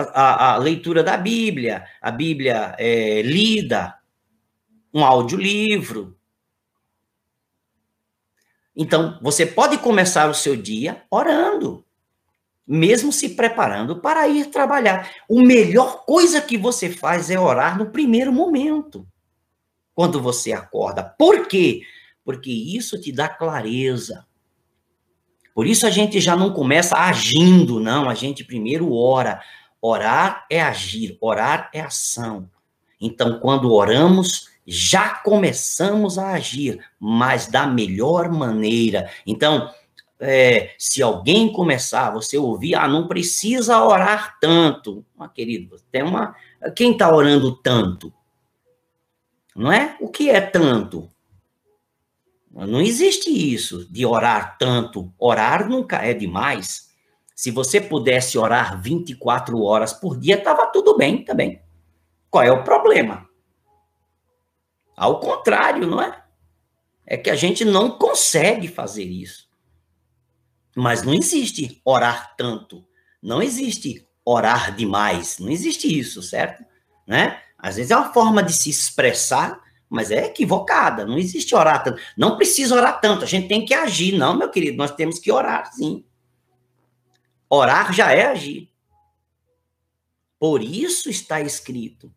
[0.00, 3.94] a, a, leitura da Bíblia, a Bíblia é, lida,
[4.92, 6.16] um audiolivro.
[8.76, 11.84] Então, você pode começar o seu dia orando,
[12.66, 15.10] mesmo se preparando para ir trabalhar.
[15.28, 19.06] A melhor coisa que você faz é orar no primeiro momento,
[19.94, 21.02] quando você acorda.
[21.02, 21.82] Por quê?
[22.24, 24.26] Porque isso te dá clareza.
[25.58, 28.08] Por isso a gente já não começa agindo, não.
[28.08, 29.42] A gente primeiro ora.
[29.80, 32.50] Orar é agir, orar é ação.
[33.00, 39.10] Então, quando oramos, já começamos a agir, mas da melhor maneira.
[39.26, 39.72] Então,
[40.20, 45.04] é, se alguém começar, você ouvir, ah, não precisa orar tanto.
[45.18, 46.34] Ah, querido, tem uma.
[46.74, 48.12] Quem está orando tanto?
[49.54, 49.96] Não é?
[50.00, 51.08] O que é tanto?
[52.50, 55.12] Não existe isso de orar tanto.
[55.18, 56.87] Orar nunca é demais.
[57.38, 61.62] Se você pudesse orar 24 horas por dia, estava tudo bem também.
[62.28, 63.28] Qual é o problema?
[64.96, 66.20] Ao contrário, não é?
[67.06, 69.48] É que a gente não consegue fazer isso.
[70.74, 72.84] Mas não existe orar tanto.
[73.22, 75.38] Não existe orar demais.
[75.38, 76.64] Não existe isso, certo?
[77.06, 77.40] Né?
[77.56, 81.06] Às vezes é uma forma de se expressar, mas é equivocada.
[81.06, 82.02] Não existe orar tanto.
[82.16, 83.22] Não precisa orar tanto.
[83.22, 84.18] A gente tem que agir.
[84.18, 86.04] Não, meu querido, nós temos que orar, sim.
[87.50, 88.70] Orar já é agir.
[90.38, 92.12] Por isso está escrito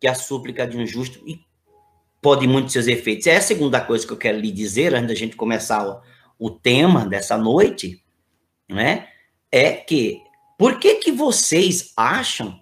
[0.00, 1.24] que a súplica de um justo
[2.22, 3.26] pode muito seus efeitos.
[3.26, 6.02] É a segunda coisa que eu quero lhe dizer, antes da gente começar o,
[6.38, 8.04] o tema dessa noite,
[8.68, 9.08] né?
[9.50, 10.22] É que,
[10.58, 12.60] por que que vocês acham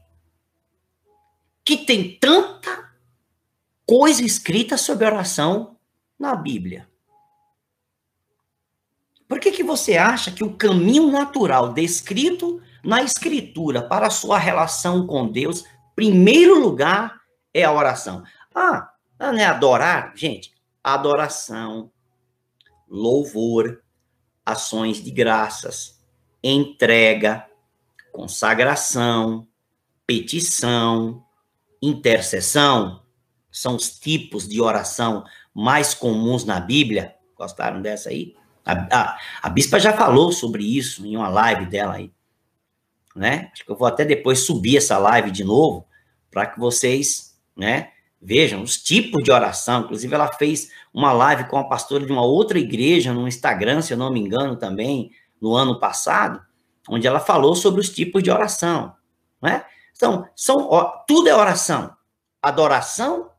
[1.64, 2.92] que tem tanta
[3.84, 5.76] coisa escrita sobre oração
[6.18, 6.88] na Bíblia?
[9.28, 14.38] Por que, que você acha que o caminho natural descrito na Escritura para a sua
[14.38, 17.20] relação com Deus, primeiro lugar,
[17.52, 18.22] é a oração?
[18.54, 20.12] Ah, não é adorar?
[20.14, 21.90] Gente, adoração,
[22.88, 23.82] louvor,
[24.44, 26.00] ações de graças,
[26.42, 27.44] entrega,
[28.12, 29.48] consagração,
[30.06, 31.24] petição,
[31.82, 33.02] intercessão,
[33.50, 37.14] são os tipos de oração mais comuns na Bíblia.
[37.36, 38.36] Gostaram dessa aí?
[38.66, 42.12] A, a, a bispa já falou sobre isso em uma live dela aí.
[43.14, 43.48] Né?
[43.52, 45.86] Acho que eu vou até depois subir essa live de novo,
[46.30, 49.82] para que vocês, né, vejam os tipos de oração.
[49.82, 53.94] Inclusive, ela fez uma live com a pastora de uma outra igreja no Instagram, se
[53.94, 56.42] eu não me engano, também, no ano passado,
[56.88, 58.94] onde ela falou sobre os tipos de oração.
[59.40, 59.64] Né?
[59.94, 60.68] Então, são,
[61.06, 61.94] tudo é oração.
[62.42, 63.30] Adoração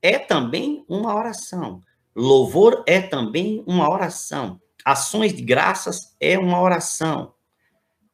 [0.00, 1.82] é também uma oração.
[2.14, 4.60] Louvor é também uma oração.
[4.86, 7.34] Ações de graças é uma oração.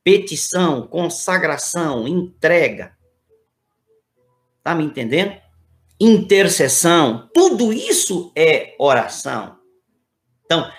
[0.03, 2.97] Petição, consagração, entrega.
[4.65, 5.39] Tá me entendendo?
[6.01, 9.59] Intercessão, tudo isso é oração.
[10.47, 10.73] Então,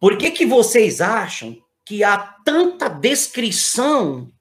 [0.00, 4.32] por que que vocês acham que há tanta descrição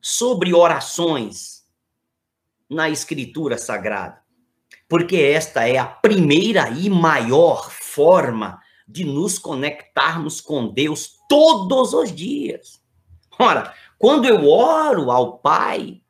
[0.00, 1.62] sobre orações
[2.70, 4.22] na escritura sagrada?
[4.88, 12.12] Porque esta é a primeira e maior forma de nos conectarmos com Deus todos os
[12.14, 12.80] dias.
[13.38, 16.00] Ora, quando eu oro ao Pai,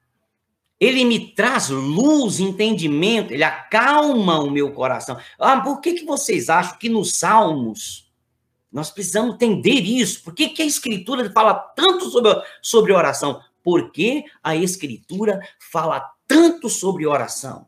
[0.78, 5.18] ele me traz luz, entendimento, ele acalma o meu coração.
[5.38, 8.08] Ah, por que, que vocês acham que nos Salmos
[8.70, 10.22] nós precisamos entender isso?
[10.22, 12.30] Por que, que a Escritura fala tanto sobre,
[12.62, 13.40] sobre oração?
[13.62, 17.66] Porque a Escritura fala tanto sobre oração.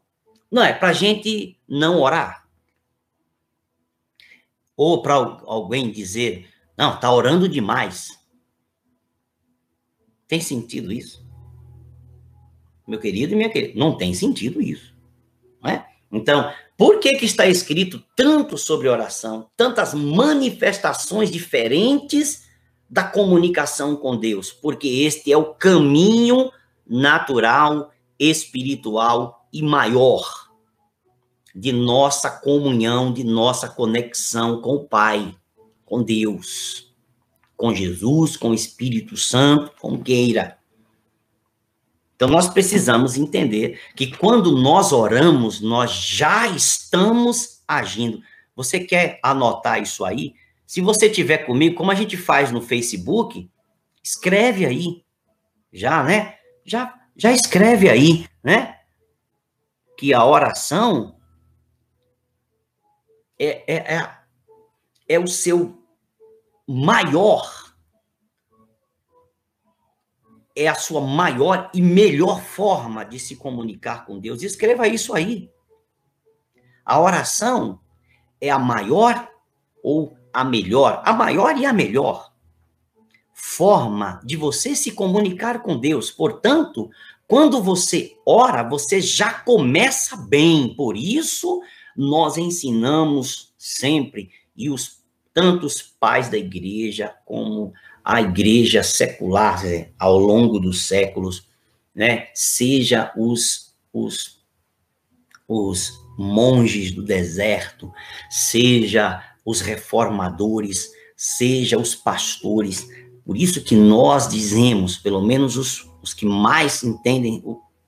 [0.50, 2.46] Não é para a gente não orar.
[4.82, 8.18] Ou para alguém dizer, não, está orando demais.
[10.26, 11.22] Tem sentido isso?
[12.88, 14.96] Meu querido e minha querida, não tem sentido isso.
[15.62, 15.86] Não é?
[16.10, 22.48] Então, por que, que está escrito tanto sobre oração, tantas manifestações diferentes
[22.88, 24.50] da comunicação com Deus?
[24.50, 26.50] Porque este é o caminho
[26.86, 30.49] natural, espiritual e maior
[31.54, 35.34] de nossa comunhão, de nossa conexão com o Pai,
[35.84, 36.94] com Deus,
[37.56, 40.58] com Jesus, com o Espírito Santo, com queira.
[42.14, 48.22] Então nós precisamos entender que quando nós oramos, nós já estamos agindo.
[48.54, 50.34] Você quer anotar isso aí?
[50.66, 53.50] Se você tiver comigo, como a gente faz no Facebook,
[54.02, 55.02] escreve aí.
[55.72, 56.34] Já, né?
[56.64, 58.76] Já já escreve aí, né?
[59.98, 61.16] Que a oração
[63.40, 64.18] é, é, é,
[65.08, 65.82] é o seu
[66.68, 67.74] maior,
[70.54, 74.42] é a sua maior e melhor forma de se comunicar com Deus?
[74.42, 75.50] Escreva isso aí.
[76.84, 77.80] A oração
[78.38, 79.30] é a maior
[79.82, 82.30] ou a melhor, a maior e a melhor
[83.32, 86.10] forma de você se comunicar com Deus.
[86.10, 86.90] Portanto,
[87.26, 90.74] quando você ora, você já começa bem.
[90.74, 91.62] Por isso,
[92.00, 95.00] nós ensinamos sempre, e os
[95.34, 101.46] tantos pais da igreja, como a igreja secular né, ao longo dos séculos,
[101.94, 104.40] né, seja os, os,
[105.46, 107.92] os monges do deserto,
[108.30, 112.88] seja os reformadores, seja os pastores.
[113.26, 117.44] Por isso que nós dizemos, pelo menos os, os que mais entendem,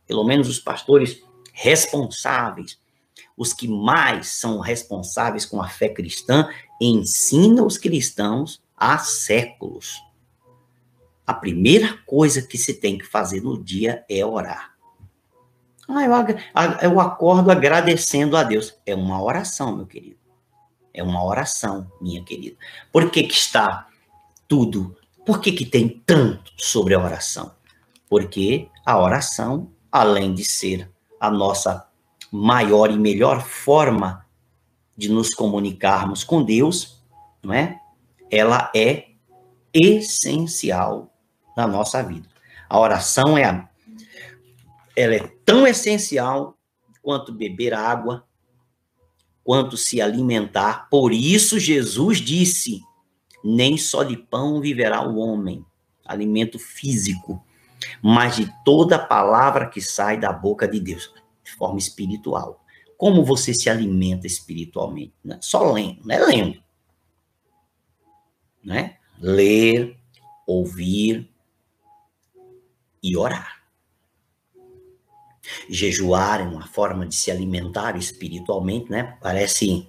[0.07, 1.23] pelo menos os pastores
[1.55, 2.82] responsáveis,
[3.37, 6.49] os que mais são responsáveis com a fé cristã,
[6.81, 10.03] ensinam os cristãos há séculos.
[11.27, 14.73] A primeira coisa que se tem que fazer no dia é orar.
[16.55, 18.75] Ah, eu, eu acordo agradecendo a Deus.
[18.87, 20.19] É uma oração, meu querido.
[20.95, 22.57] É uma oração, minha querida.
[22.93, 23.89] Por que, que está
[24.47, 24.97] tudo?
[25.25, 27.53] Por que, que tem tanto sobre a oração?
[28.09, 31.89] Porque a oração, além de ser a nossa
[32.33, 34.27] maior e melhor forma
[34.97, 37.05] de nos comunicarmos com Deus,
[37.43, 37.79] não é?
[38.31, 39.09] Ela é
[39.75, 41.13] essencial
[41.55, 42.27] na nossa vida.
[42.69, 43.69] A oração é a,
[44.97, 46.57] ela é tão essencial
[47.03, 48.25] quanto beber água,
[49.45, 50.89] quanto se alimentar.
[50.89, 52.81] Por isso Jesus disse:
[53.45, 55.65] nem só de pão viverá o homem,
[56.05, 57.45] alimento físico,
[58.01, 61.13] mas de toda palavra que sai da boca de Deus,
[61.53, 62.65] de forma espiritual.
[62.97, 65.13] Como você se alimenta espiritualmente?
[65.23, 66.63] Não é só lendo, não é lendo.
[68.65, 68.97] Né?
[69.19, 69.97] Ler,
[70.47, 71.31] ouvir
[73.03, 73.61] e orar.
[75.69, 79.19] Jejuar é uma forma de se alimentar espiritualmente, né?
[79.21, 79.89] Parece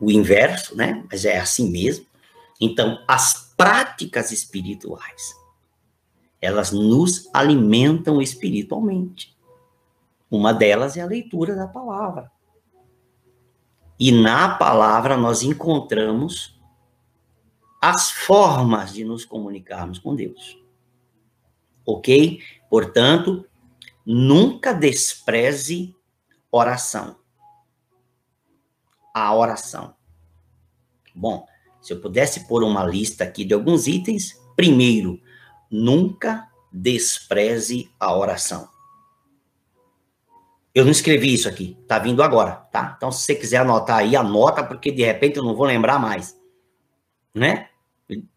[0.00, 1.04] o inverso, né?
[1.10, 2.04] Mas é assim mesmo.
[2.60, 5.34] Então, as práticas espirituais,
[6.42, 9.34] elas nos alimentam espiritualmente.
[10.30, 12.30] Uma delas é a leitura da palavra.
[13.98, 16.58] E na palavra nós encontramos
[17.82, 20.58] as formas de nos comunicarmos com Deus.
[21.84, 22.40] Ok?
[22.68, 23.44] Portanto,
[24.12, 25.94] Nunca despreze
[26.50, 27.16] oração.
[29.14, 29.94] A oração.
[31.14, 31.46] Bom,
[31.80, 35.20] se eu pudesse pôr uma lista aqui de alguns itens, primeiro,
[35.70, 38.68] nunca despreze a oração.
[40.74, 42.94] Eu não escrevi isso aqui, tá vindo agora, tá?
[42.96, 46.38] Então, se você quiser anotar aí, anota, porque de repente eu não vou lembrar mais,
[47.34, 47.68] né?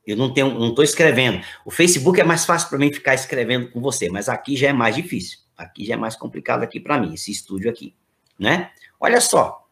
[0.05, 1.43] Eu não tenho, não estou escrevendo.
[1.65, 4.73] O Facebook é mais fácil para mim ficar escrevendo com você, mas aqui já é
[4.73, 5.39] mais difícil.
[5.55, 7.95] Aqui já é mais complicado aqui para mim, esse estúdio aqui,
[8.37, 8.71] né?
[8.99, 9.67] Olha só.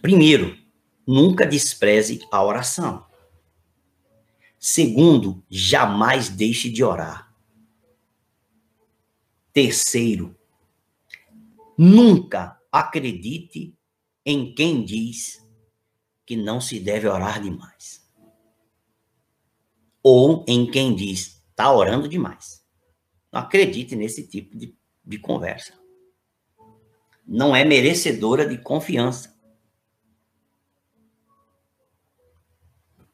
[0.00, 0.56] Primeiro,
[1.06, 3.06] nunca despreze a oração.
[4.58, 7.31] Segundo, jamais deixe de orar.
[9.52, 10.36] Terceiro,
[11.76, 13.76] nunca acredite
[14.24, 15.46] em quem diz
[16.24, 18.02] que não se deve orar demais.
[20.02, 22.64] Ou em quem diz, está orando demais.
[23.30, 25.74] Não acredite nesse tipo de, de conversa.
[27.26, 29.32] Não é merecedora de confiança.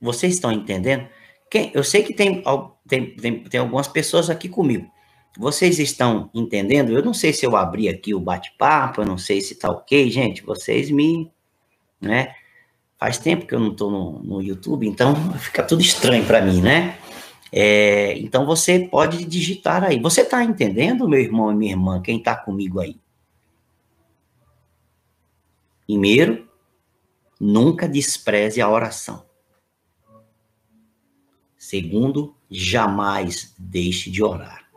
[0.00, 1.08] Vocês estão entendendo?
[1.50, 2.42] Quem, eu sei que tem,
[2.86, 4.90] tem, tem, tem algumas pessoas aqui comigo.
[5.36, 6.92] Vocês estão entendendo?
[6.92, 10.10] Eu não sei se eu abri aqui o bate-papo, eu não sei se tá ok,
[10.10, 10.42] gente.
[10.42, 11.30] Vocês me.
[12.00, 12.34] Né?
[12.98, 16.60] Faz tempo que eu não estou no, no YouTube, então fica tudo estranho para mim,
[16.60, 16.98] né?
[17.50, 19.98] É, então você pode digitar aí.
[20.00, 22.96] Você está entendendo, meu irmão e minha irmã, quem está comigo aí?
[25.86, 26.46] Primeiro,
[27.40, 29.24] nunca despreze a oração.
[31.56, 34.67] Segundo, jamais deixe de orar.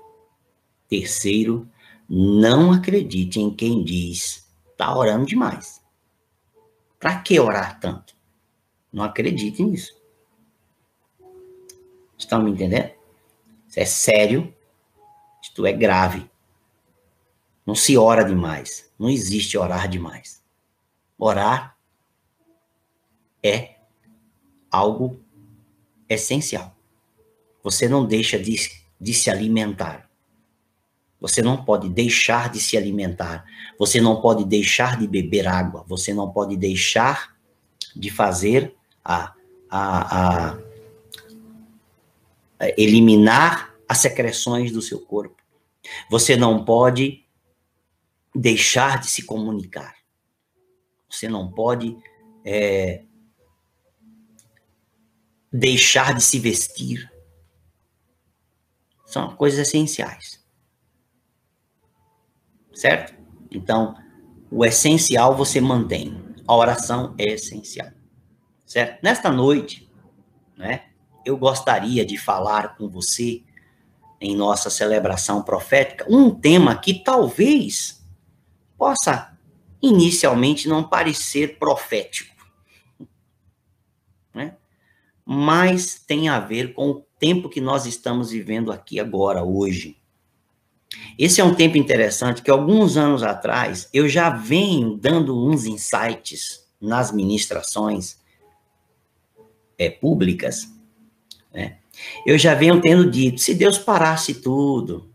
[0.92, 1.66] Terceiro,
[2.10, 4.46] não acredite em quem diz
[4.82, 5.82] está orando demais.
[7.00, 8.14] Para que orar tanto?
[8.92, 9.98] Não acredite nisso.
[12.18, 12.92] Estão me entendendo?
[13.70, 14.54] Isso é sério,
[15.42, 16.30] isto é grave.
[17.66, 18.92] Não se ora demais.
[19.00, 20.44] Não existe orar demais.
[21.18, 21.78] Orar
[23.42, 23.78] é
[24.70, 25.24] algo
[26.10, 26.76] essencial.
[27.64, 28.56] Você não deixa de,
[29.00, 30.11] de se alimentar.
[31.22, 33.46] Você não pode deixar de se alimentar.
[33.78, 35.86] Você não pode deixar de beber água.
[35.88, 37.38] Você não pode deixar
[37.96, 38.76] de fazer
[39.06, 39.34] a,
[39.70, 40.58] a, a
[42.60, 45.36] é, eliminar as secreções do seu corpo.
[46.10, 47.24] Você não pode
[48.34, 49.96] deixar de se comunicar.
[51.08, 51.96] Você não pode
[52.44, 53.04] é,
[55.54, 57.12] deixar de se vestir.
[59.06, 60.41] São coisas essenciais.
[62.82, 63.14] Certo?
[63.52, 63.96] Então,
[64.50, 66.20] o essencial você mantém.
[66.48, 67.92] A oração é essencial.
[68.66, 69.04] Certo?
[69.04, 69.88] Nesta noite,
[70.58, 70.86] né,
[71.24, 73.44] eu gostaria de falar com você
[74.20, 78.04] em nossa celebração profética um tema que talvez
[78.76, 79.38] possa
[79.80, 82.36] inicialmente não parecer profético,
[84.34, 84.58] né?
[85.24, 90.01] mas tem a ver com o tempo que nós estamos vivendo aqui agora, hoje.
[91.18, 96.68] Esse é um tempo interessante que alguns anos atrás eu já venho dando uns insights
[96.80, 98.18] nas ministrações
[99.78, 100.68] é, públicas,
[101.54, 101.78] né?
[102.26, 105.12] Eu já venho tendo dito, se Deus parasse tudo,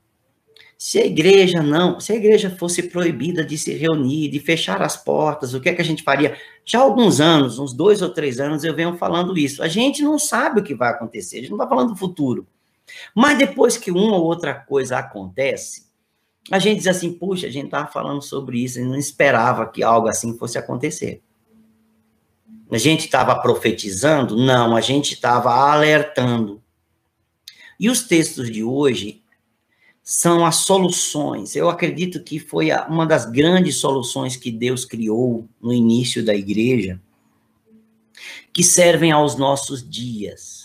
[0.79, 4.97] se a igreja não, se a igreja fosse proibida de se reunir, de fechar as
[4.97, 6.37] portas, o que é que a gente faria?
[6.65, 9.63] Já há alguns anos, uns dois ou três anos, eu venho falando isso.
[9.63, 12.47] A gente não sabe o que vai acontecer, a gente não está falando do futuro.
[13.15, 15.87] Mas depois que uma ou outra coisa acontece,
[16.51, 19.83] a gente diz assim, puxa, a gente estava falando sobre isso e não esperava que
[19.83, 21.23] algo assim fosse acontecer.
[22.71, 24.37] A gente estava profetizando?
[24.37, 26.63] Não, a gente estava alertando.
[27.79, 29.23] E os textos de hoje
[30.03, 31.57] são as soluções.
[31.57, 37.01] Eu acredito que foi uma das grandes soluções que Deus criou no início da igreja,
[38.53, 40.56] que servem aos nossos dias.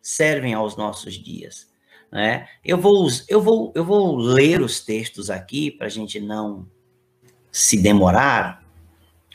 [0.00, 1.68] Servem aos nossos dias.
[2.10, 2.46] Né?
[2.64, 6.66] Eu, vou, eu, vou, eu vou ler os textos aqui para a gente não
[7.52, 8.64] se demorar,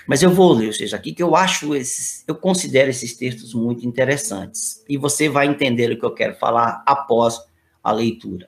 [0.07, 3.87] mas eu vou ler os aqui que eu acho esses, eu considero esses textos muito
[3.87, 4.83] interessantes.
[4.87, 7.39] E você vai entender o que eu quero falar após
[7.83, 8.47] a leitura.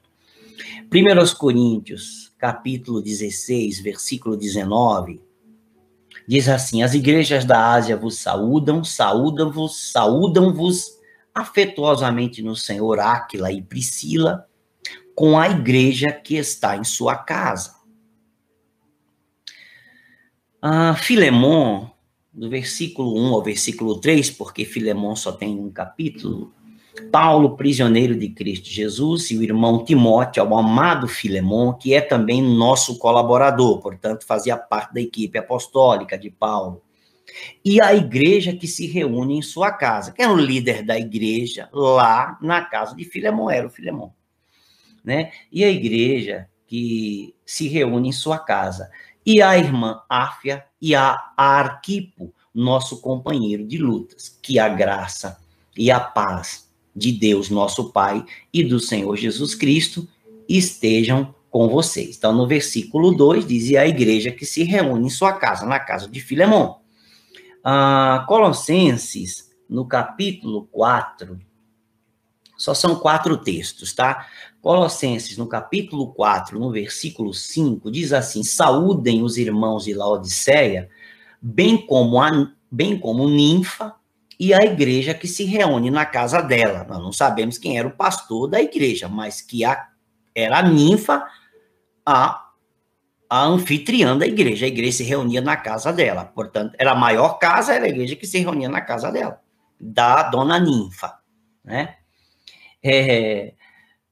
[0.92, 5.20] 1 Coríntios, capítulo 16, versículo 19,
[6.28, 10.97] diz assim: As igrejas da Ásia vos saúdam, saúdam-vos, saúdam-vos
[11.38, 14.48] afetuosamente no Senhor Áquila e Priscila,
[15.13, 17.75] com a igreja que está em sua casa.
[20.60, 21.88] Ah, Filemon,
[22.34, 26.51] do versículo 1 ao versículo 3, porque Filemon só tem um capítulo,
[27.12, 32.41] Paulo, prisioneiro de Cristo Jesus, e o irmão Timóteo, o amado Filemon, que é também
[32.41, 36.82] nosso colaborador, portanto, fazia parte da equipe apostólica de Paulo.
[37.63, 40.12] E a igreja que se reúne em sua casa.
[40.12, 43.50] Quem é o líder da igreja lá na casa de Filemon?
[43.50, 44.12] Era o Filemon.
[45.03, 45.32] Né?
[45.51, 48.89] E a igreja que se reúne em sua casa
[49.25, 54.38] e a irmã Áfia e a Arquipo, nosso companheiro de lutas.
[54.41, 55.38] Que a graça
[55.77, 60.08] e a paz de Deus, nosso Pai, e do Senhor Jesus Cristo
[60.50, 62.17] estejam com vocês.
[62.17, 66.08] Então, no versículo 2, dizia a igreja que se reúne em sua casa, na casa
[66.08, 66.75] de Filemon.
[67.70, 71.38] Ah, Colossenses, no capítulo 4,
[72.58, 74.26] só são quatro textos, tá?
[74.62, 80.90] Colossenses, no capítulo 4, no versículo 5, diz assim: Saúdem os irmãos de Laodiceia,
[81.42, 83.94] bem como, a, bem como ninfa
[84.40, 86.86] e a igreja que se reúne na casa dela.
[86.88, 89.90] Nós não sabemos quem era o pastor da igreja, mas que a,
[90.34, 91.22] era a ninfa,
[92.06, 92.47] a,
[93.29, 94.65] a anfitriã da igreja.
[94.65, 96.25] A igreja se reunia na casa dela.
[96.25, 99.41] Portanto, era a maior casa, era a igreja que se reunia na casa dela,
[99.79, 101.19] da dona ninfa,
[101.63, 101.96] né?
[102.84, 103.53] É,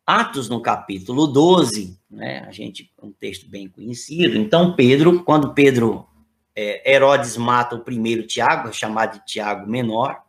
[0.05, 4.37] Atos, no capítulo 12, né, a gente, um texto bem conhecido.
[4.37, 6.07] Então, Pedro, quando Pedro,
[6.55, 10.21] é, Herodes mata o primeiro Tiago, chamado de Tiago menor,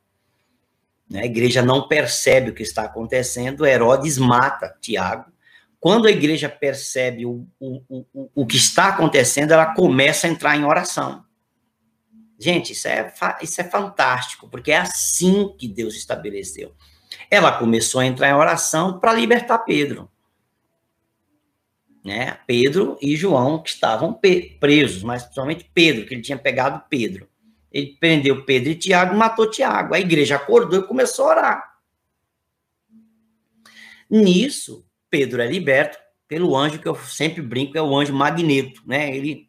[1.11, 5.31] né, a igreja não percebe o que está acontecendo, Herodes mata Tiago.
[5.87, 7.81] Quando a igreja percebe o, o,
[8.13, 11.25] o, o que está acontecendo, ela começa a entrar em oração.
[12.37, 16.75] Gente, isso é, isso é fantástico, porque é assim que Deus estabeleceu.
[17.31, 20.11] Ela começou a entrar em oração para libertar Pedro.
[22.05, 22.37] Né?
[22.49, 24.21] Pedro e João, que estavam
[24.59, 27.29] presos, mas principalmente Pedro, que ele tinha pegado Pedro.
[27.71, 29.95] Ele prendeu Pedro e Tiago matou Tiago.
[29.95, 31.79] A igreja acordou e começou a orar.
[34.11, 35.99] Nisso, Pedro é liberto
[36.29, 39.15] pelo anjo que eu sempre brinco, é o anjo magneto, né?
[39.15, 39.49] Ele,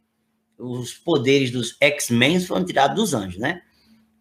[0.58, 3.62] os poderes dos X-Men foram tirados dos anjos, né?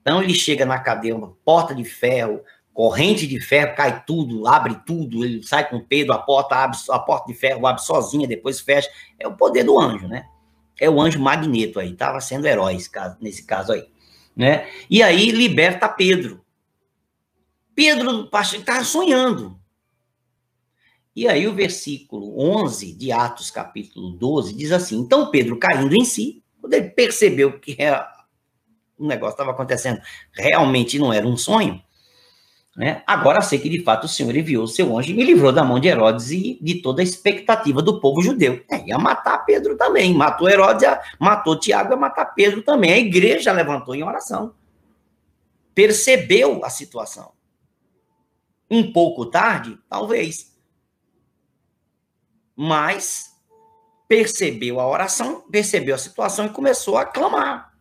[0.01, 4.79] Então ele chega na cadeia, uma porta de ferro, corrente de ferro, cai tudo, abre
[4.87, 8.61] tudo, ele sai com Pedro, a porta abre, a porta de ferro abre sozinha, depois
[8.61, 8.89] fecha.
[9.19, 10.27] É o poder do anjo, né?
[10.79, 12.79] É o anjo magneto aí, estava sendo herói
[13.21, 13.87] nesse caso aí,
[14.37, 14.69] né?
[14.89, 16.45] E aí liberta Pedro.
[17.75, 19.59] Pedro estava sonhando.
[21.17, 26.05] E aí o versículo 11 de Atos, capítulo 12, diz assim: Então Pedro, caindo em
[26.05, 27.75] si, quando ele percebeu que
[28.99, 29.99] o negócio estava acontecendo
[30.35, 31.83] realmente não era um sonho,
[32.77, 33.03] né?
[33.07, 35.65] Agora sei que de fato o Senhor enviou o seu anjo e me livrou da
[35.65, 38.63] mão de Herodes e de toda a expectativa do povo judeu.
[38.71, 40.13] É, ia matar Pedro também.
[40.13, 40.87] Matou Herodes,
[41.19, 42.93] matou Tiago, ia matar Pedro também.
[42.93, 44.55] A igreja levantou em oração.
[45.75, 47.33] Percebeu a situação.
[48.71, 50.56] Um pouco tarde, talvez.
[52.57, 53.37] Mas
[54.09, 57.73] percebeu a oração, percebeu a situação e começou a clamar.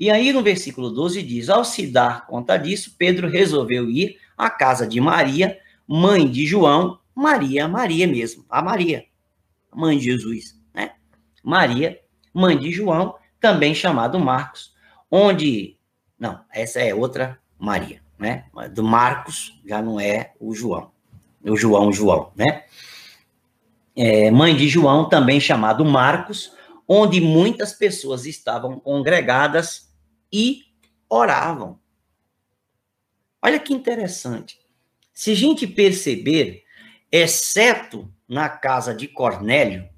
[0.00, 4.50] E aí no versículo 12 diz: Ao se dar conta disso, Pedro resolveu ir à
[4.50, 9.04] casa de Maria, mãe de João, Maria, Maria mesmo, a Maria,
[9.74, 10.92] mãe de Jesus, né?
[11.42, 12.00] Maria,
[12.32, 14.74] mãe de João, também chamado Marcos,
[15.10, 15.76] onde
[16.18, 18.46] não, essa é outra Maria, né?
[18.72, 20.90] Do Marcos já não é o João,
[21.44, 22.64] o João, João, né?
[23.94, 26.52] É, mãe de João, também chamado Marcos,
[26.88, 29.92] onde muitas pessoas estavam congregadas
[30.32, 30.62] e
[31.08, 31.78] oravam.
[33.42, 34.58] Olha que interessante.
[35.12, 36.64] Se a gente perceber,
[37.10, 39.88] exceto na casa de Cornélio,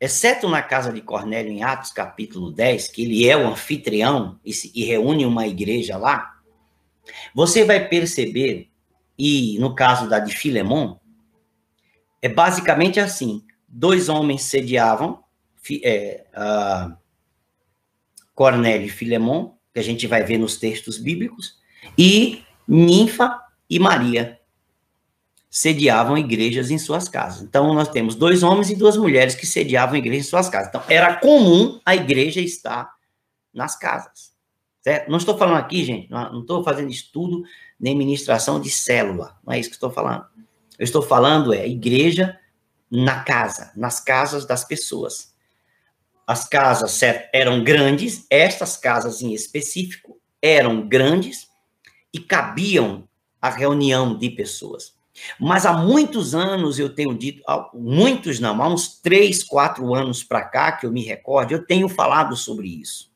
[0.00, 4.52] exceto na casa de Cornélio em Atos capítulo 10, que ele é o anfitrião e,
[4.74, 6.38] e reúne uma igreja lá,
[7.34, 8.70] você vai perceber,
[9.18, 10.97] e no caso da de Filemon,
[12.20, 15.22] é basicamente assim: dois homens sediavam,
[15.82, 16.96] é, uh,
[18.34, 21.58] Cornélio e Filemon, que a gente vai ver nos textos bíblicos,
[21.96, 24.38] e Ninfa e Maria
[25.50, 27.42] sediavam igrejas em suas casas.
[27.42, 30.68] Então, nós temos dois homens e duas mulheres que sediavam igrejas em suas casas.
[30.68, 32.92] Então, era comum a igreja estar
[33.52, 34.32] nas casas.
[34.82, 35.10] Certo?
[35.10, 37.42] Não estou falando aqui, gente, não estou fazendo estudo
[37.78, 40.24] nem ministração de célula, não é isso que estou falando.
[40.78, 42.38] Eu estou falando é igreja
[42.90, 45.34] na casa, nas casas das pessoas.
[46.26, 47.00] As casas
[47.32, 51.48] eram grandes, estas casas em específico eram grandes
[52.12, 53.08] e cabiam
[53.40, 54.94] a reunião de pessoas.
[55.38, 57.42] Mas há muitos anos eu tenho dito,
[57.74, 61.88] muitos não, há uns três, quatro anos para cá, que eu me recordo, eu tenho
[61.88, 63.10] falado sobre isso.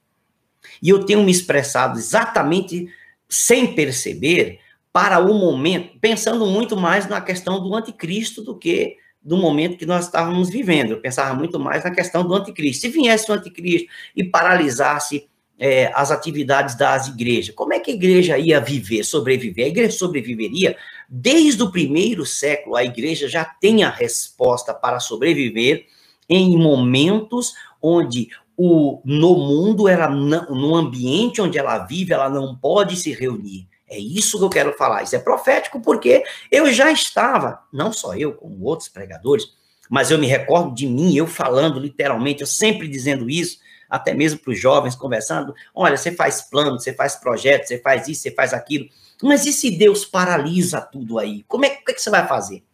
[0.82, 2.88] E eu tenho me expressado exatamente
[3.28, 4.60] sem perceber
[4.92, 9.86] para o momento, pensando muito mais na questão do anticristo do que do momento que
[9.86, 10.90] nós estávamos vivendo.
[10.90, 12.82] Eu pensava muito mais na questão do anticristo.
[12.82, 15.28] Se viesse o anticristo e paralisasse
[15.58, 19.66] é, as atividades das igrejas, como é que a igreja ia viver, sobreviver?
[19.66, 20.76] A igreja sobreviveria
[21.08, 22.74] desde o primeiro século.
[22.74, 25.86] A igreja já tem a resposta para sobreviver
[26.28, 32.96] em momentos onde o, no mundo, ela no ambiente onde ela vive, ela não pode
[32.96, 33.68] se reunir.
[33.92, 35.02] É isso que eu quero falar.
[35.02, 39.52] Isso é profético porque eu já estava, não só eu, como outros pregadores,
[39.90, 43.58] mas eu me recordo de mim, eu falando literalmente, eu sempre dizendo isso,
[43.90, 48.08] até mesmo para os jovens, conversando: olha, você faz plano, você faz projeto, você faz
[48.08, 48.88] isso, você faz aquilo.
[49.22, 51.44] Mas e se Deus paralisa tudo aí?
[51.46, 52.64] Como é, que, é que você vai fazer?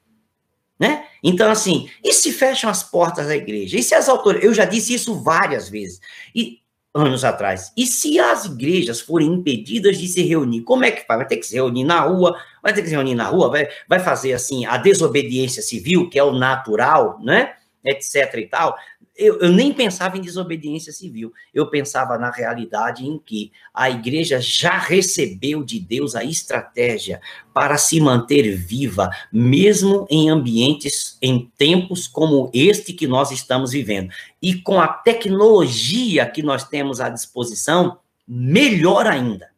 [0.79, 1.07] Né?
[1.23, 3.77] Então, assim, e se fecham as portas da igreja?
[3.77, 4.49] E se as autoridades.
[4.49, 6.01] Eu já disse isso várias vezes.
[6.33, 6.61] E
[6.99, 7.73] anos atrás.
[7.77, 11.19] E se as igrejas forem impedidas de se reunir, como é que faz?
[11.19, 13.69] Vai ter que se reunir na rua, vai ter que se reunir na rua, vai,
[13.89, 17.53] vai fazer assim a desobediência civil, que é o natural, né?
[17.85, 18.77] Etc e tal
[19.19, 24.41] eu, eu, nem pensava em desobediência civil, eu pensava na realidade em que a igreja
[24.41, 27.21] já recebeu de Deus a estratégia
[27.53, 34.09] para se manter viva, mesmo em ambientes, em tempos como este que nós estamos vivendo.
[34.41, 39.51] E com a tecnologia que nós temos à disposição, melhor ainda.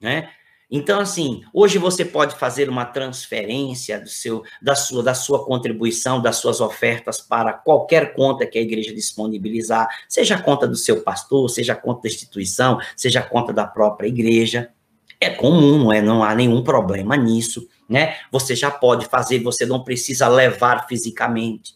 [0.00, 0.30] Né?
[0.70, 6.20] Então, assim, hoje você pode fazer uma transferência do seu, da, sua, da sua contribuição,
[6.20, 11.00] das suas ofertas para qualquer conta que a igreja disponibilizar, seja a conta do seu
[11.02, 14.70] pastor, seja a conta da instituição, seja a conta da própria igreja.
[15.18, 18.16] É comum, não, é, não há nenhum problema nisso, né?
[18.30, 21.74] Você já pode fazer, você não precisa levar fisicamente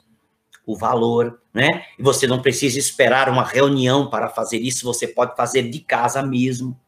[0.66, 1.66] o valor, né?
[1.98, 6.22] E você não precisa esperar uma reunião para fazer isso, você pode fazer de casa
[6.22, 6.78] mesmo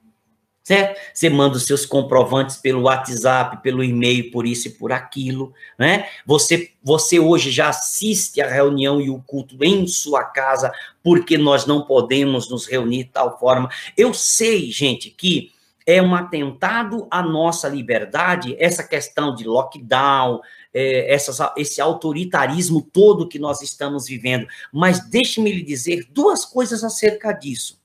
[0.64, 0.98] certo?
[1.12, 6.09] Você manda os seus comprovantes pelo WhatsApp, pelo e-mail, por isso e por aquilo, né?
[6.24, 10.72] Você, você hoje já assiste a reunião e o culto em sua casa,
[11.03, 13.68] porque nós não podemos nos reunir de tal forma.
[13.94, 15.53] Eu sei, gente, que
[15.87, 20.40] é um atentado à nossa liberdade, essa questão de lockdown,
[20.72, 24.46] é, essas, esse autoritarismo todo que nós estamos vivendo.
[24.72, 27.84] Mas deixe-me lhe dizer duas coisas acerca disso.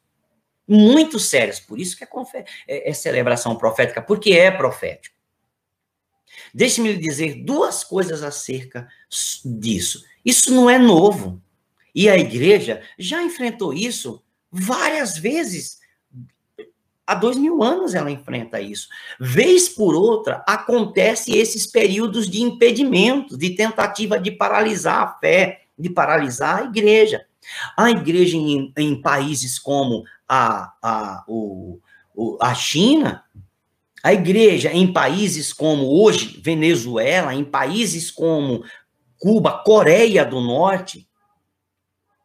[0.70, 1.60] Muito sérias.
[1.60, 2.08] Por isso que é,
[2.68, 5.16] é, é celebração profética, porque é profético.
[6.54, 8.88] Deixe-me lhe dizer duas coisas acerca
[9.44, 10.04] disso.
[10.24, 11.42] Isso não é novo.
[11.94, 15.80] E a igreja já enfrentou isso várias vezes.
[17.06, 18.88] Há dois mil anos ela enfrenta isso.
[19.20, 25.90] Vez por outra, acontece esses períodos de impedimento, de tentativa de paralisar a fé, de
[25.90, 27.26] paralisar a igreja.
[27.76, 31.80] A igreja em, em países como a, a, o,
[32.16, 33.26] o, a China,
[34.04, 38.64] a igreja em países como hoje Venezuela, em países como
[39.18, 41.10] Cuba, Coreia do Norte,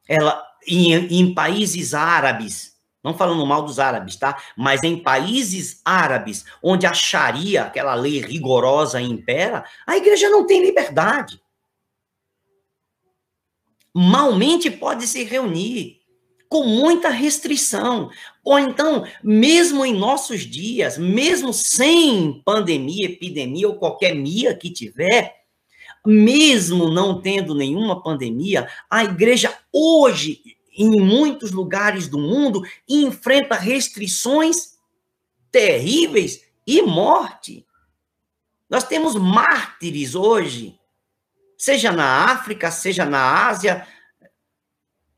[0.07, 4.41] ela em, em países árabes, não falando mal dos árabes, tá?
[4.57, 10.65] Mas em países árabes, onde a Sharia, aquela lei rigorosa, impera, a igreja não tem
[10.65, 11.41] liberdade.
[13.93, 16.01] Malmente pode se reunir,
[16.55, 18.13] com muita restrição.
[18.45, 25.35] Ou então, mesmo em nossos dias, mesmo sem pandemia, epidemia ou qualquer mia que tiver,
[26.07, 34.79] mesmo não tendo nenhuma pandemia, a igreja hoje, em muitos lugares do mundo, enfrenta restrições
[35.51, 37.67] terríveis e morte.
[38.71, 40.79] Nós temos mártires hoje,
[41.59, 43.85] seja na África, seja na Ásia,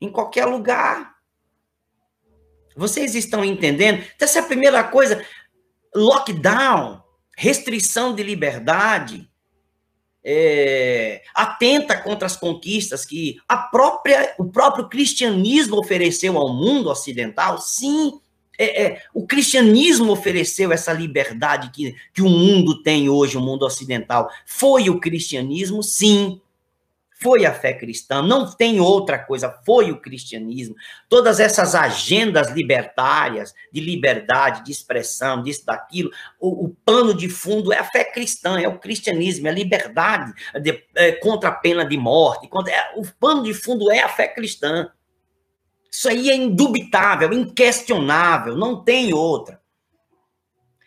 [0.01, 1.16] em qualquer lugar.
[2.77, 4.03] Vocês estão entendendo?
[4.15, 5.25] Então, essa é a primeira coisa.
[5.95, 7.01] Lockdown,
[7.35, 9.27] restrição de liberdade,
[10.23, 17.57] é, atenta contra as conquistas que a própria, o próprio cristianismo ofereceu ao mundo ocidental.
[17.59, 18.19] Sim,
[18.59, 23.65] é, é, o cristianismo ofereceu essa liberdade que, que o mundo tem hoje, o mundo
[23.65, 24.29] ocidental.
[24.45, 26.41] Foi o cristianismo, sim
[27.19, 30.75] foi a fé cristã, não tem outra coisa, foi o cristianismo.
[31.09, 37.73] Todas essas agendas libertárias, de liberdade, de expressão, disso, daquilo, o, o pano de fundo
[37.73, 41.83] é a fé cristã, é o cristianismo, é a liberdade de, é, contra a pena
[41.83, 42.47] de morte.
[42.47, 44.91] Contra, é, o pano de fundo é a fé cristã.
[45.91, 49.59] Isso aí é indubitável, inquestionável, não tem outra.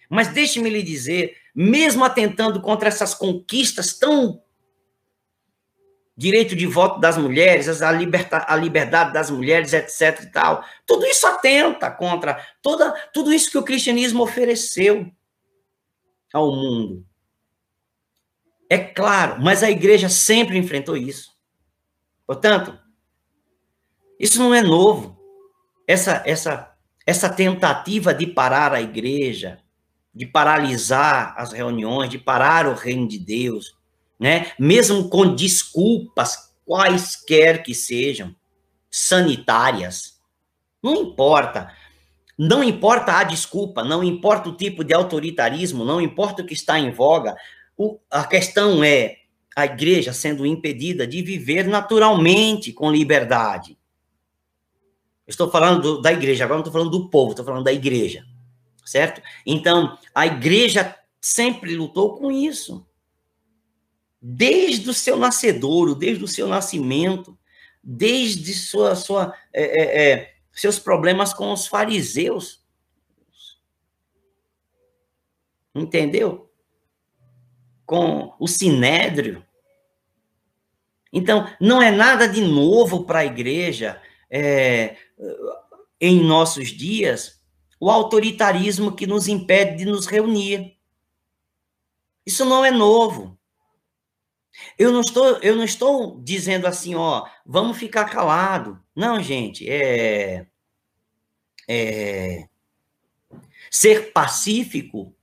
[0.09, 4.41] Mas deixe-me lhe dizer, mesmo atentando contra essas conquistas tão
[6.21, 10.25] direito de voto das mulheres, a, liberta, a liberdade das mulheres, etc.
[10.25, 10.63] e tal.
[10.85, 15.11] Tudo isso atenta contra toda, tudo isso que o cristianismo ofereceu
[16.31, 17.07] ao mundo.
[18.69, 21.31] É claro, mas a igreja sempre enfrentou isso.
[22.27, 22.79] Portanto,
[24.19, 25.19] isso não é novo.
[25.89, 26.71] Essa, essa,
[27.07, 29.59] essa tentativa de parar a igreja,
[30.15, 33.80] de paralisar as reuniões, de parar o reino de Deus,
[34.21, 34.53] né?
[34.59, 38.37] Mesmo com desculpas quaisquer que sejam,
[38.91, 40.21] sanitárias,
[40.83, 41.75] não importa.
[42.39, 46.79] Não importa a desculpa, não importa o tipo de autoritarismo, não importa o que está
[46.79, 47.35] em voga.
[47.77, 49.17] O, a questão é
[49.57, 53.77] a igreja sendo impedida de viver naturalmente com liberdade.
[55.27, 58.25] estou falando do, da igreja, agora não estou falando do povo, estou falando da igreja,
[58.87, 59.21] certo?
[59.45, 62.87] Então, a igreja sempre lutou com isso
[64.21, 67.39] desde o seu nascedouro, desde o seu nascimento,
[67.83, 72.61] desde sua, sua, é, é, é, seus problemas com os fariseus.
[75.75, 76.51] Entendeu?
[77.87, 79.45] Com o sinédrio.
[81.13, 84.97] Então, não é nada de novo para a igreja é,
[86.01, 87.41] em nossos dias
[87.81, 90.77] o autoritarismo que nos impede de nos reunir.
[92.27, 93.40] Isso não é novo.
[94.79, 98.81] Eu não estou, eu não estou dizendo assim, ó, vamos ficar calado.
[98.95, 100.47] Não, gente, é,
[101.69, 102.49] é
[103.71, 105.15] ser pacífico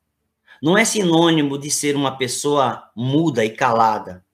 [0.61, 4.25] não é sinônimo de ser uma pessoa muda e calada.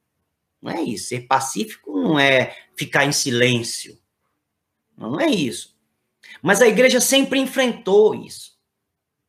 [0.61, 1.09] Não é isso.
[1.09, 3.99] Ser pacífico não é ficar em silêncio.
[4.97, 5.75] Não é isso.
[6.41, 8.53] Mas a igreja sempre enfrentou isso.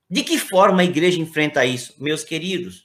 [0.09, 2.84] De que forma a igreja enfrenta isso, meus queridos?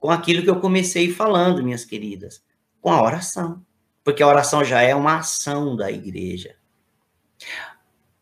[0.00, 2.42] Com aquilo que eu comecei falando, minhas queridas,
[2.80, 3.64] com a oração.
[4.02, 6.56] Porque a oração já é uma ação da igreja.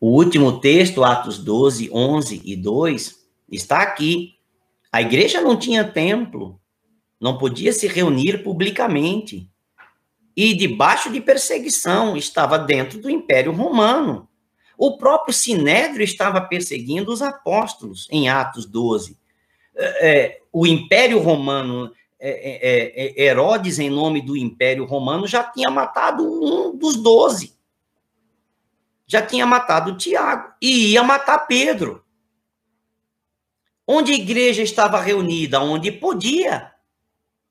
[0.01, 3.17] O último texto, Atos 12, 11 e 2,
[3.51, 4.35] está aqui.
[4.91, 6.61] A igreja não tinha templo,
[7.21, 9.49] não podia se reunir publicamente.
[10.37, 14.29] E debaixo de perseguição, estava dentro do Império Romano.
[14.77, 19.17] O próprio Sinédrio estava perseguindo os apóstolos, em Atos 12
[19.79, 25.71] é, o Império Romano, é, é, é, Herodes, em nome do Império Romano, já tinha
[25.71, 27.57] matado um dos doze.
[29.07, 32.05] já tinha matado Tiago e ia matar Pedro.
[33.87, 35.61] Onde a igreja estava reunida?
[35.61, 36.73] Onde podia.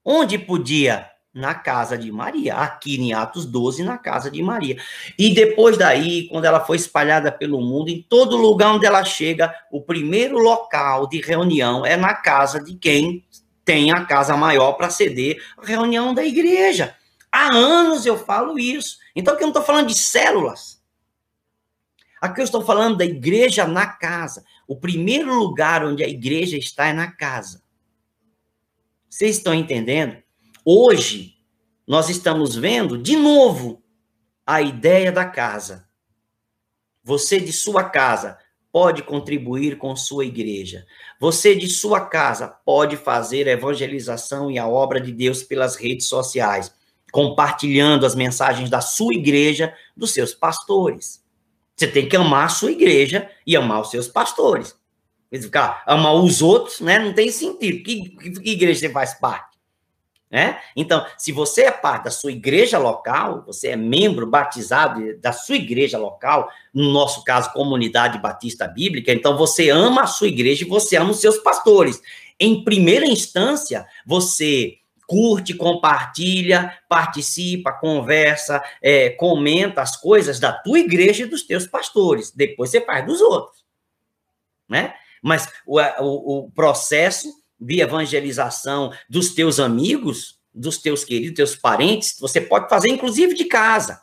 [0.06, 1.10] Onde podia?
[1.38, 2.56] Na casa de Maria.
[2.56, 4.76] Aqui em Atos 12, na casa de Maria.
[5.19, 9.54] E depois daí, quando ela foi espalhada pelo mundo, em todo lugar onde ela chega,
[9.71, 13.23] o primeiro local de reunião é na casa de quem
[13.63, 16.95] tem a casa maior para ceder a reunião da igreja.
[17.32, 18.97] Há anos eu falo isso.
[19.15, 20.82] Então, aqui eu não estou falando de células.
[22.19, 24.43] Aqui eu estou falando da igreja na casa.
[24.67, 27.62] O primeiro lugar onde a igreja está é na casa.
[29.08, 30.17] Vocês estão entendendo?
[30.69, 31.36] Hoje,
[31.88, 33.82] nós estamos vendo, de novo,
[34.45, 35.88] a ideia da casa.
[37.01, 38.38] Você de sua casa
[38.69, 40.86] pode contribuir com sua igreja.
[41.21, 46.10] Você de sua casa pode fazer a evangelização e a obra de Deus pelas redes
[46.10, 46.75] sociais,
[47.13, 51.23] compartilhando as mensagens da sua igreja, dos seus pastores.
[51.77, 54.77] Você tem que amar a sua igreja e amar os seus pastores.
[55.32, 56.99] Ficar amar os outros, né?
[56.99, 57.82] Não tem sentido.
[57.86, 59.46] Que, que, igreja você faz parte?
[60.30, 60.60] Né?
[60.76, 65.56] Então, se você é parte da sua igreja local, você é membro batizado da sua
[65.56, 70.68] igreja local, no nosso caso, comunidade batista bíblica, então você ama a sua igreja e
[70.68, 72.02] você ama os seus pastores.
[72.38, 81.24] Em primeira instância, você curte, compartilha, participa, conversa, é, comenta as coisas da tua igreja
[81.24, 82.32] e dos teus pastores.
[82.32, 83.63] Depois você faz dos outros,
[84.68, 84.94] né?
[85.24, 92.15] Mas o, o, o processo de evangelização dos teus amigos, dos teus queridos, teus parentes,
[92.20, 94.00] você pode fazer inclusive de casa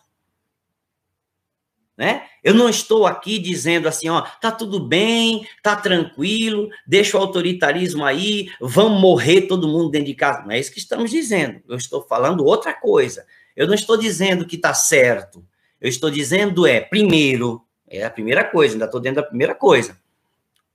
[1.97, 2.27] né?
[2.43, 8.05] Eu não estou aqui dizendo assim, ó, tá tudo bem, tá tranquilo, deixa o autoritarismo
[8.05, 10.43] aí, vamos morrer todo mundo dentro de casa.
[10.43, 11.63] Não é isso que estamos dizendo.
[11.69, 13.25] Eu estou falando outra coisa.
[13.57, 15.45] Eu não estou dizendo que tá certo.
[15.81, 19.99] Eu estou dizendo é, primeiro, é a primeira coisa, ainda estou dentro da primeira coisa,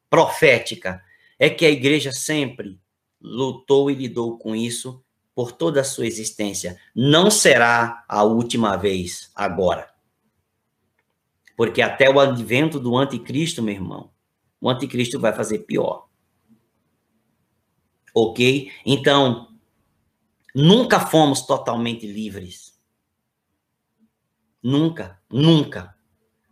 [0.09, 1.03] profética,
[1.39, 2.79] é que a igreja sempre
[3.19, 6.77] lutou e lidou com isso por toda a sua existência.
[6.93, 9.89] Não será a última vez agora.
[11.55, 14.11] Porque até o advento do anticristo, meu irmão,
[14.59, 16.07] o anticristo vai fazer pior.
[18.13, 18.71] Ok?
[18.85, 19.49] Então,
[20.53, 22.77] nunca fomos totalmente livres.
[24.61, 25.95] Nunca, nunca.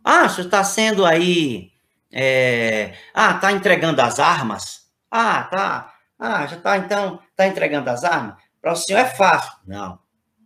[0.02, 1.72] Ah, você está sendo aí.
[2.12, 2.94] É...
[3.14, 4.90] Ah, está entregando as armas?
[5.10, 5.94] Ah, tá.
[6.18, 8.36] Ah, já está então, está entregando as armas?
[8.60, 9.52] Para o senhor é fácil.
[9.66, 9.98] Não,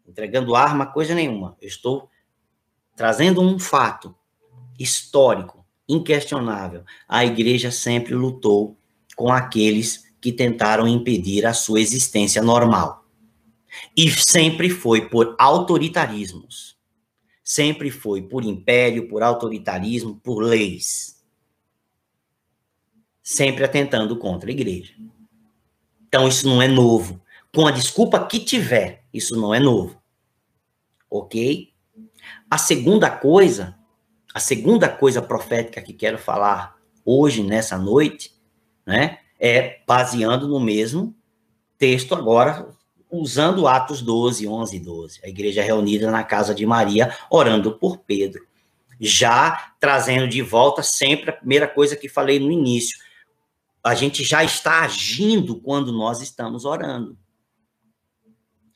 [0.06, 1.56] entregando arma, coisa nenhuma.
[1.60, 2.10] Eu estou
[2.94, 4.14] trazendo um fato
[4.78, 6.84] histórico, inquestionável.
[7.08, 8.76] A igreja sempre lutou
[9.16, 13.04] com aqueles que tentaram impedir a sua existência normal.
[13.96, 16.76] E sempre foi por autoritarismos.
[17.42, 21.21] Sempre foi por império, por autoritarismo, por leis.
[23.22, 24.94] Sempre atentando contra a igreja.
[26.08, 27.20] Então, isso não é novo.
[27.54, 30.00] Com a desculpa que tiver, isso não é novo.
[31.08, 31.72] Ok?
[32.50, 33.76] A segunda coisa
[34.34, 38.32] a segunda coisa profética que quero falar hoje, nessa noite,
[38.86, 41.14] né, é baseando no mesmo
[41.76, 42.66] texto agora,
[43.10, 45.20] usando Atos 12, 11 e 12.
[45.22, 48.46] A igreja reunida na casa de Maria, orando por Pedro.
[48.98, 52.98] Já trazendo de volta sempre a primeira coisa que falei no início.
[53.84, 57.18] A gente já está agindo quando nós estamos orando.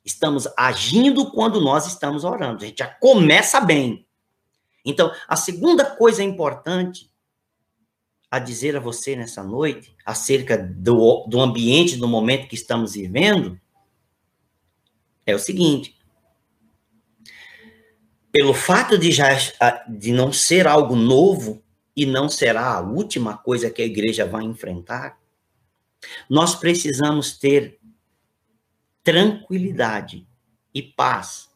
[0.05, 2.65] Estamos agindo quando nós estamos orando.
[2.65, 4.07] A gente já começa bem.
[4.85, 7.11] Então, a segunda coisa importante
[8.31, 13.61] a dizer a você nessa noite, acerca do, do ambiente, do momento que estamos vivendo,
[15.25, 15.97] é o seguinte:
[18.31, 19.29] pelo fato de já
[19.89, 21.63] de não ser algo novo
[21.97, 25.19] e não será a última coisa que a igreja vai enfrentar,
[26.29, 27.81] nós precisamos ter
[29.03, 30.27] tranquilidade
[30.75, 31.49] e paz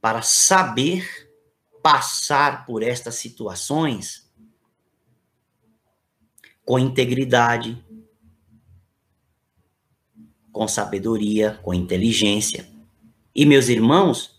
[0.00, 1.28] para saber
[1.82, 4.30] passar por estas situações
[6.64, 7.82] com integridade,
[10.52, 12.68] com sabedoria, com inteligência.
[13.34, 14.38] E, meus irmãos,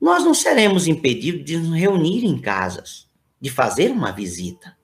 [0.00, 3.09] nós não seremos impedidos de nos reunir em casas,
[3.40, 4.76] de fazer uma visita.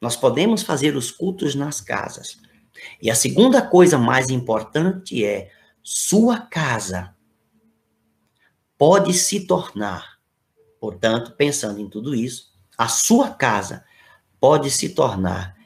[0.00, 2.40] Nós podemos fazer os cultos nas casas.
[3.02, 7.14] E a segunda coisa mais importante é sua casa
[8.76, 10.20] pode se tornar,
[10.80, 13.84] portanto, pensando em tudo isso, a sua casa
[14.38, 15.56] pode se tornar,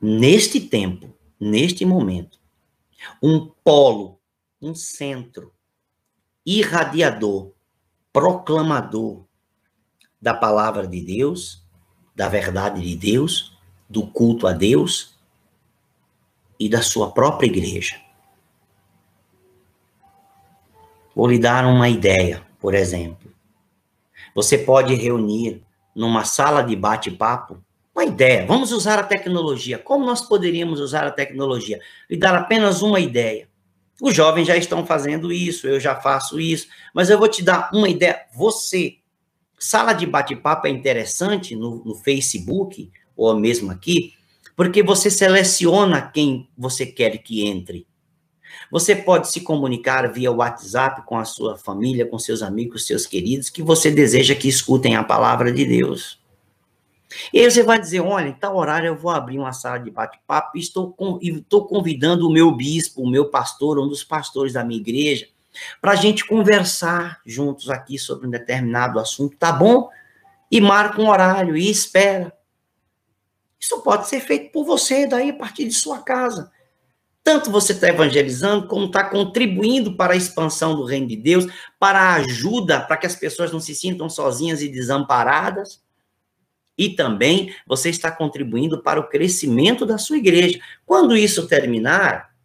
[0.00, 2.40] neste tempo, neste momento,
[3.22, 4.20] um polo,
[4.60, 5.54] um centro
[6.44, 7.55] irradiador
[8.16, 9.26] proclamador
[10.18, 11.62] da palavra de Deus,
[12.14, 13.54] da verdade de Deus,
[13.90, 15.18] do culto a Deus
[16.58, 18.00] e da sua própria igreja.
[21.14, 23.30] Vou lhe dar uma ideia, por exemplo.
[24.34, 25.62] Você pode reunir
[25.94, 27.62] numa sala de bate-papo
[27.94, 28.46] uma ideia.
[28.46, 29.78] Vamos usar a tecnologia.
[29.78, 31.82] Como nós poderíamos usar a tecnologia?
[32.08, 33.46] Lhe dar apenas uma ideia.
[34.00, 37.70] Os jovens já estão fazendo isso, eu já faço isso, mas eu vou te dar
[37.72, 38.20] uma ideia.
[38.34, 38.96] Você,
[39.58, 44.12] sala de bate-papo é interessante no, no Facebook, ou mesmo aqui,
[44.54, 47.86] porque você seleciona quem você quer que entre.
[48.70, 53.48] Você pode se comunicar via WhatsApp com a sua família, com seus amigos, seus queridos,
[53.48, 56.18] que você deseja que escutem a palavra de Deus.
[57.32, 59.90] E aí você vai dizer, olha, em tal horário eu vou abrir uma sala de
[59.90, 64.64] bate-papo e estou, estou convidando o meu bispo, o meu pastor, um dos pastores da
[64.64, 65.28] minha igreja,
[65.80, 69.88] para a gente conversar juntos aqui sobre um determinado assunto, tá bom?
[70.50, 72.32] E marca um horário e espera.
[73.58, 76.52] Isso pode ser feito por você daí a partir de sua casa.
[77.26, 81.44] Tanto você está evangelizando, como está contribuindo para a expansão do reino de Deus,
[81.76, 85.82] para a ajuda, para que as pessoas não se sintam sozinhas e desamparadas.
[86.76, 90.58] E também você está contribuindo para o crescimento da sua igreja.
[90.84, 92.36] Quando isso terminar,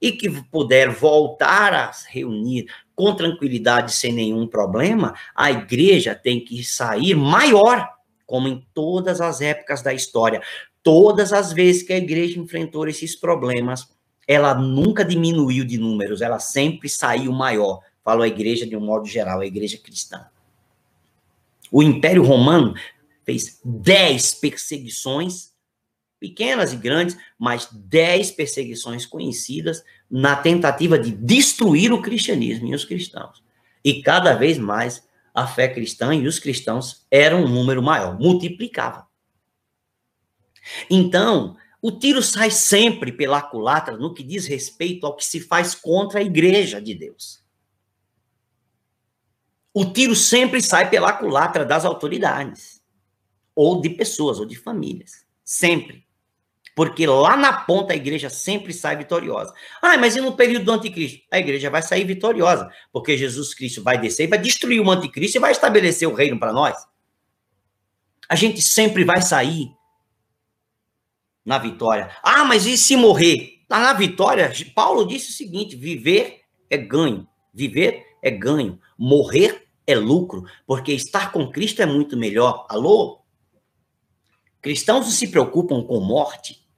[0.00, 6.62] e que puder voltar a reunir com tranquilidade, sem nenhum problema, a igreja tem que
[6.64, 7.88] sair maior,
[8.26, 10.40] como em todas as épocas da história.
[10.82, 13.88] Todas as vezes que a igreja enfrentou esses problemas,
[14.26, 17.80] ela nunca diminuiu de números, ela sempre saiu maior.
[18.04, 20.26] Falo a igreja de um modo geral, a igreja cristã.
[21.70, 22.74] O Império Romano
[23.26, 25.52] fez dez perseguições,
[26.20, 32.84] pequenas e grandes, mas dez perseguições conhecidas na tentativa de destruir o cristianismo e os
[32.84, 33.42] cristãos.
[33.84, 39.06] E cada vez mais a fé cristã e os cristãos eram um número maior, multiplicava.
[40.88, 45.74] Então, o tiro sai sempre pela culatra no que diz respeito ao que se faz
[45.74, 47.44] contra a igreja de Deus.
[49.74, 52.75] O tiro sempre sai pela culatra das autoridades
[53.56, 55.24] ou de pessoas, ou de famílias.
[55.42, 56.04] Sempre.
[56.76, 59.54] Porque lá na ponta a igreja sempre sai vitoriosa.
[59.80, 61.22] Ah, mas e no período do anticristo?
[61.32, 65.38] A igreja vai sair vitoriosa, porque Jesus Cristo vai descer e vai destruir o anticristo
[65.38, 66.76] e vai estabelecer o reino para nós.
[68.28, 69.70] A gente sempre vai sair
[71.42, 72.10] na vitória.
[72.22, 73.62] Ah, mas e se morrer?
[73.70, 77.26] Lá na vitória, Paulo disse o seguinte: viver é ganho.
[77.54, 78.78] Viver é ganho.
[78.98, 82.66] Morrer é lucro, porque estar com Cristo é muito melhor.
[82.68, 83.22] Alô?
[84.66, 86.68] Cristãos se preocupam com morte?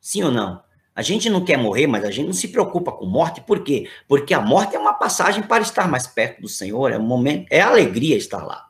[0.00, 0.64] Sim ou não?
[0.96, 3.88] A gente não quer morrer, mas a gente não se preocupa com morte, por quê?
[4.08, 7.46] Porque a morte é uma passagem para estar mais perto do Senhor, é um momento,
[7.52, 8.68] é alegria estar lá.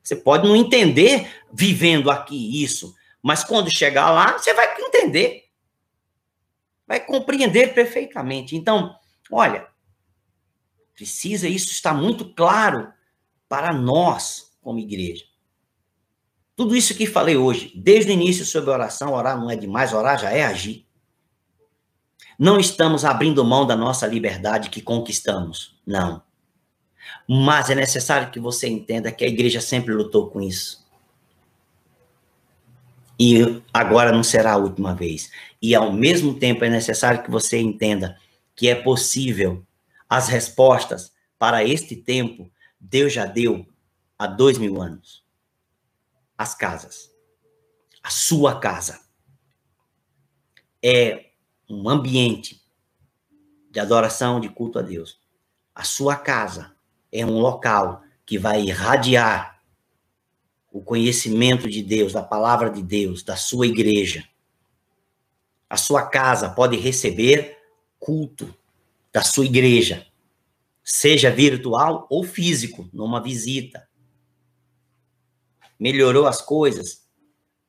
[0.00, 5.46] Você pode não entender vivendo aqui isso, mas quando chegar lá, você vai entender.
[6.86, 8.54] Vai compreender perfeitamente.
[8.54, 8.94] Então,
[9.32, 9.66] olha,
[10.94, 12.92] precisa isso estar muito claro
[13.48, 15.28] para nós como igreja.
[16.60, 20.20] Tudo isso que falei hoje, desde o início sobre oração, orar não é demais, orar
[20.20, 20.84] já é agir.
[22.38, 26.22] Não estamos abrindo mão da nossa liberdade que conquistamos, não.
[27.26, 30.86] Mas é necessário que você entenda que a igreja sempre lutou com isso.
[33.18, 35.30] E agora não será a última vez.
[35.62, 38.18] E ao mesmo tempo é necessário que você entenda
[38.54, 39.64] que é possível
[40.06, 43.66] as respostas para este tempo, Deus já deu
[44.18, 45.20] há dois mil anos
[46.40, 47.10] as casas.
[48.02, 48.98] A sua casa
[50.82, 51.32] é
[51.68, 52.62] um ambiente
[53.70, 55.20] de adoração, de culto a Deus.
[55.74, 56.74] A sua casa
[57.12, 59.60] é um local que vai irradiar
[60.72, 64.26] o conhecimento de Deus, da palavra de Deus, da sua igreja.
[65.68, 67.58] A sua casa pode receber
[67.98, 68.56] culto
[69.12, 70.06] da sua igreja,
[70.82, 73.89] seja virtual ou físico, numa visita
[75.80, 77.00] melhorou as coisas,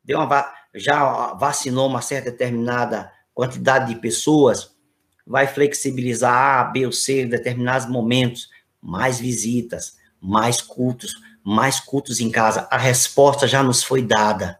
[0.03, 4.75] deu uma, já vacinou uma certa determinada quantidade de pessoas,
[5.25, 8.49] vai flexibilizar A, B ou C em determinados momentos,
[8.81, 12.67] mais visitas, mais cultos, mais cultos em casa.
[12.69, 14.59] A resposta já nos foi dada.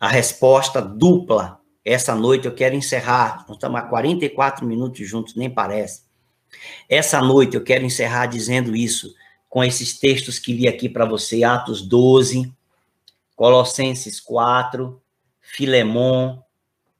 [0.00, 1.60] A resposta dupla.
[1.84, 3.44] Essa noite eu quero encerrar.
[3.46, 6.02] Nós estamos há 44 minutos juntos, nem parece.
[6.88, 9.14] Essa noite eu quero encerrar dizendo isso
[9.48, 12.52] com esses textos que li aqui para você, Atos 12,
[13.34, 15.00] Colossenses 4,
[15.40, 16.38] Filemon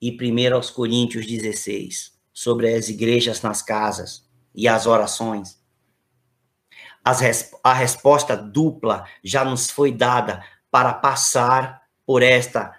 [0.01, 4.25] e 1 aos Coríntios 16, sobre as igrejas nas casas
[4.55, 5.59] e as orações.
[7.05, 12.75] Res, a resposta dupla já nos foi dada para passar por esta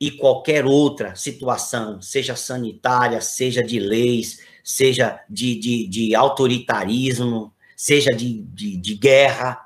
[0.00, 8.10] e qualquer outra situação, seja sanitária, seja de leis, seja de, de, de autoritarismo, seja
[8.10, 9.60] de, de, de guerra.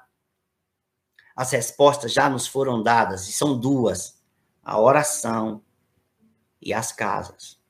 [1.36, 4.18] As respostas já nos foram dadas, e são duas:
[4.62, 5.62] a oração
[6.62, 7.60] e as casas.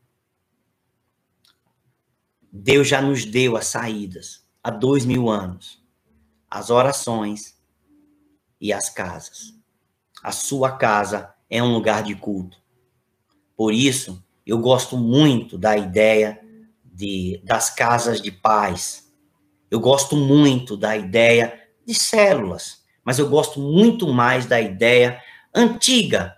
[2.52, 5.84] Deus já nos deu as saídas há dois mil anos:
[6.48, 7.60] as orações
[8.60, 9.52] e as casas.
[10.22, 12.56] A sua casa é um lugar de culto.
[13.56, 16.40] Por isso, eu gosto muito da ideia
[16.84, 19.05] de, das casas de paz.
[19.70, 25.20] Eu gosto muito da ideia de células, mas eu gosto muito mais da ideia
[25.54, 26.36] antiga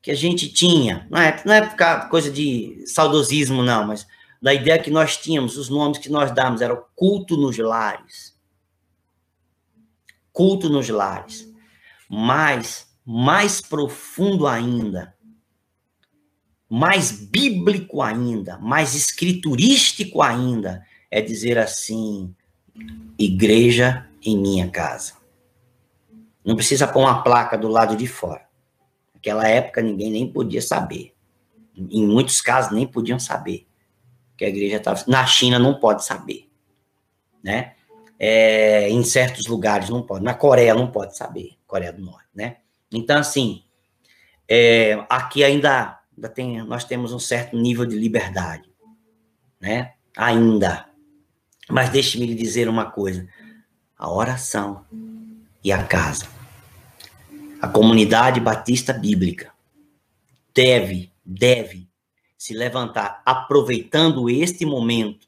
[0.00, 1.06] que a gente tinha.
[1.10, 4.06] Não é, não é coisa de saudosismo, não, mas
[4.40, 8.34] da ideia que nós tínhamos, os nomes que nós damos, era o culto nos lares.
[10.32, 11.50] Culto nos lares.
[12.08, 15.14] Mas, mais profundo ainda,
[16.68, 22.34] mais bíblico ainda, mais escriturístico ainda, é dizer assim:
[23.18, 25.14] igreja em minha casa.
[26.44, 28.46] Não precisa pôr uma placa do lado de fora.
[29.14, 31.14] Naquela época ninguém nem podia saber.
[31.76, 33.66] Em muitos casos nem podiam saber
[34.36, 35.02] que a igreja estava.
[35.06, 36.48] Na China não pode saber,
[37.42, 37.74] né?
[38.18, 40.24] É, em certos lugares não pode.
[40.24, 42.58] Na Coreia não pode saber, Coreia do Norte, né?
[42.92, 43.64] Então assim,
[44.48, 48.70] é, aqui ainda, ainda tem, nós temos um certo nível de liberdade,
[49.60, 49.94] né?
[50.16, 50.93] Ainda.
[51.68, 53.26] Mas deixe-me lhe dizer uma coisa:
[53.98, 54.84] a oração
[55.62, 56.26] e a casa,
[57.60, 59.52] a comunidade batista bíblica
[60.54, 61.88] deve, deve
[62.36, 65.26] se levantar aproveitando este momento,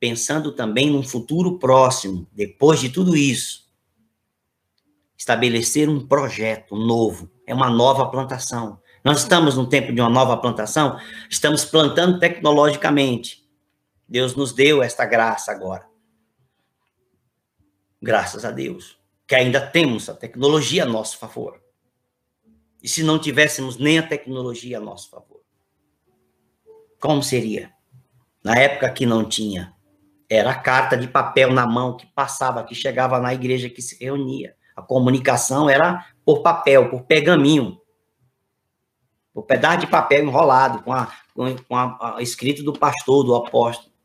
[0.00, 3.66] pensando também num futuro próximo, depois de tudo isso,
[5.16, 8.80] estabelecer um projeto novo, é uma nova plantação.
[9.04, 10.98] Nós estamos no tempo de uma nova plantação,
[11.30, 13.45] estamos plantando tecnologicamente.
[14.08, 15.86] Deus nos deu esta graça agora.
[18.00, 21.60] Graças a Deus, que ainda temos a tecnologia a nosso favor.
[22.82, 25.40] E se não tivéssemos nem a tecnologia a nosso favor?
[27.00, 27.72] Como seria?
[28.44, 29.74] Na época que não tinha,
[30.28, 34.02] era a carta de papel na mão que passava, que chegava na igreja que se
[34.02, 34.54] reunia.
[34.74, 37.80] A comunicação era por papel, por pergaminho.
[39.32, 43.95] Por pedaço de papel enrolado, com, a, com, a, a, escrito do pastor, do apóstolo.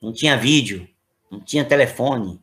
[0.00, 0.88] Não tinha vídeo,
[1.30, 2.42] não tinha telefone.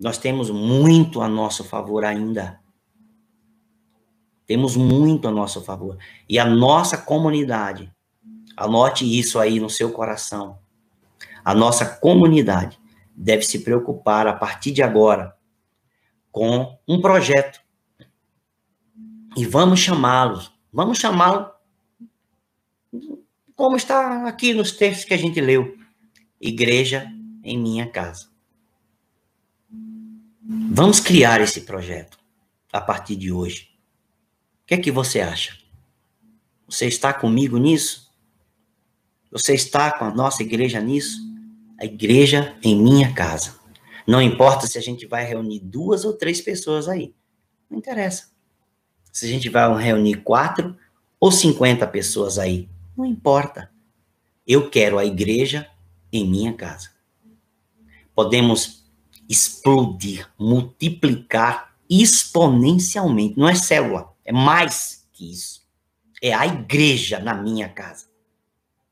[0.00, 2.60] Nós temos muito a nosso favor ainda.
[4.46, 5.98] Temos muito a nosso favor.
[6.28, 7.92] E a nossa comunidade,
[8.56, 10.58] anote isso aí no seu coração.
[11.44, 12.80] A nossa comunidade
[13.14, 15.36] deve se preocupar a partir de agora
[16.30, 17.60] com um projeto.
[19.36, 21.51] E vamos chamá-los, vamos chamá-lo
[23.62, 25.78] como está aqui nos textos que a gente leu.
[26.40, 27.06] Igreja
[27.44, 28.26] em minha casa.
[30.68, 32.18] Vamos criar esse projeto
[32.72, 33.68] a partir de hoje.
[34.64, 35.56] O que é que você acha?
[36.68, 38.10] Você está comigo nisso?
[39.30, 41.18] Você está com a nossa igreja nisso?
[41.78, 43.60] A igreja em minha casa.
[44.04, 47.14] Não importa se a gente vai reunir duas ou três pessoas aí.
[47.70, 48.32] Não interessa.
[49.12, 50.76] Se a gente vai reunir quatro
[51.20, 52.71] ou cinquenta pessoas aí.
[52.96, 53.70] Não importa.
[54.46, 55.68] Eu quero a igreja
[56.12, 56.90] em minha casa.
[58.14, 58.84] Podemos
[59.28, 63.38] explodir, multiplicar exponencialmente.
[63.38, 64.12] Não é célula.
[64.24, 65.62] É mais que isso.
[66.22, 68.11] É a igreja na minha casa.